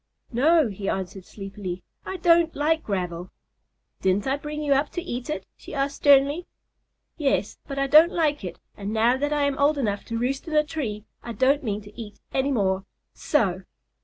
"No," 0.33 0.67
he 0.69 0.89
answered 0.89 1.25
sleepily, 1.25 1.83
"I 2.07 2.17
don't 2.17 2.55
like 2.55 2.81
gravel." 2.83 3.29
"Didn't 4.01 4.25
I 4.25 4.35
bring 4.35 4.63
you 4.63 4.73
up 4.73 4.89
to 4.93 5.01
eat 5.03 5.29
it?" 5.29 5.45
she 5.55 5.75
asked 5.75 5.97
sternly. 5.97 6.47
"Yes, 7.17 7.59
but 7.67 7.77
I 7.77 7.85
don't 7.85 8.11
like 8.11 8.43
it, 8.43 8.59
and 8.75 8.91
now 8.91 9.15
that 9.17 9.31
I 9.31 9.43
am 9.43 9.59
old 9.59 9.77
enough 9.77 10.03
to 10.05 10.17
roost 10.17 10.47
in 10.47 10.55
a 10.55 10.63
tree 10.63 11.05
I 11.21 11.33
don't 11.33 11.63
mean 11.63 11.81
to 11.83 12.01
eat 12.01 12.19
any 12.33 12.51
more. 12.51 12.85
So!" 13.13 13.61